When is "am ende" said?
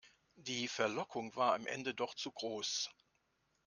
1.53-1.93